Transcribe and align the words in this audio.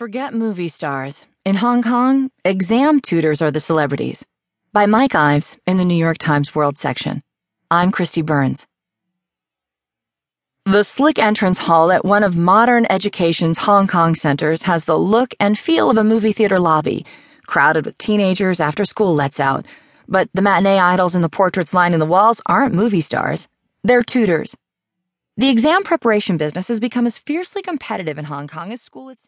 Forget 0.00 0.32
movie 0.32 0.70
stars. 0.70 1.26
In 1.44 1.56
Hong 1.56 1.82
Kong, 1.82 2.30
exam 2.42 3.00
tutors 3.00 3.42
are 3.42 3.50
the 3.50 3.60
celebrities. 3.60 4.24
By 4.72 4.86
Mike 4.86 5.14
Ives 5.14 5.58
in 5.66 5.76
the 5.76 5.84
New 5.84 5.94
York 5.94 6.16
Times 6.16 6.54
World 6.54 6.78
section. 6.78 7.22
I'm 7.70 7.92
Kristi 7.92 8.24
Burns. 8.24 8.66
The 10.64 10.84
slick 10.84 11.18
entrance 11.18 11.58
hall 11.58 11.92
at 11.92 12.02
one 12.02 12.22
of 12.22 12.34
modern 12.34 12.86
education's 12.88 13.58
Hong 13.58 13.86
Kong 13.86 14.14
centers 14.14 14.62
has 14.62 14.84
the 14.84 14.98
look 14.98 15.34
and 15.38 15.58
feel 15.58 15.90
of 15.90 15.98
a 15.98 16.02
movie 16.02 16.32
theater 16.32 16.58
lobby, 16.58 17.04
crowded 17.46 17.84
with 17.84 17.98
teenagers 17.98 18.58
after 18.58 18.86
school 18.86 19.14
lets 19.14 19.38
out. 19.38 19.66
But 20.08 20.30
the 20.32 20.40
matinee 20.40 20.78
idols 20.78 21.14
in 21.14 21.20
the 21.20 21.28
portraits 21.28 21.74
lining 21.74 21.98
the 21.98 22.06
walls 22.06 22.40
aren't 22.46 22.74
movie 22.74 23.02
stars, 23.02 23.48
they're 23.84 24.02
tutors. 24.02 24.56
The 25.36 25.50
exam 25.50 25.84
preparation 25.84 26.38
business 26.38 26.68
has 26.68 26.80
become 26.80 27.04
as 27.04 27.18
fiercely 27.18 27.60
competitive 27.60 28.16
in 28.16 28.24
Hong 28.24 28.48
Kong 28.48 28.72
as 28.72 28.80
school 28.80 29.10
itself. 29.10 29.18